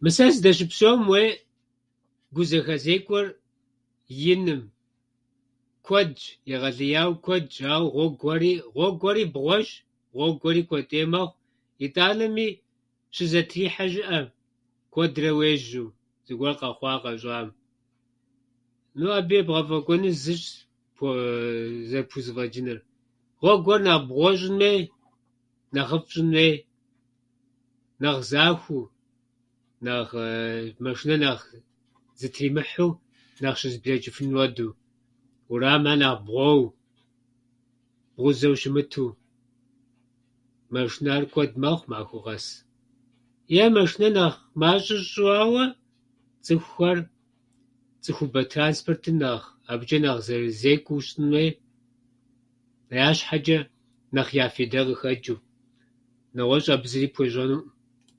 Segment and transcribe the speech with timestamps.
[0.00, 1.30] Мы сэ сыздэщыпсэум уей
[2.34, 3.26] гу зэхэзекӏуэр
[4.32, 4.62] иным.
[5.86, 6.22] Куэдщ,
[6.54, 9.68] егъэлеяуэ куэдщ, ауэ гъуэгухьэри- гъуэгухьэри бгъуэщ,
[10.14, 11.36] гъуэгухьэри куэдӏей мэхъу.
[11.84, 12.46] Итӏанэми
[13.14, 14.20] щызэтрихьэ щыӏэ
[14.92, 15.88] куэдрэ уежьэу,
[16.26, 17.48] зыгуэр къэхуа-къэщӏам.
[18.98, 20.42] Ну, абы ебгъэфӏэкӏуэну зыщ
[20.96, 22.78] пхуузэ- пхузэфӏэкӏынур:
[23.40, 24.80] гъуэгуьхэр нэхъ бгъуэ щӏын хуей,
[25.74, 26.54] нэхъыфӏ щӏын хуей,
[28.02, 28.84] нэхъ зэхуэу,
[29.84, 30.20] нэхъ
[30.84, 31.46] машинэр нэхъ
[32.20, 32.90] зытримыхьэу
[33.40, 34.72] нэхъ щызэблэчӏыфын хуэдэу.
[35.52, 36.68] Уэрэмхьэр нэхъ бгъуэуэ,
[38.16, 39.06] бгъузэу щымыту.
[40.72, 42.46] Мэшынэхьэр нэхъ куэд мэхъу махуэ къэс.
[43.62, 45.64] Е машынэ нэхъ мащӏэ щӏауэ,
[46.44, 46.98] цӏыхухэр
[48.02, 51.56] цӏыхубэ транспортым нэхъ, абычӏэ нэхъ зэрызекӏуэу щытын хуейщ,
[53.06, 53.58] я щхьэчӏэ
[54.14, 55.38] нэхъ я фейдэ къыхэчӏыу.
[56.34, 57.62] Нэгъуэщӏ абы зыри пхуещӏэнуӏым.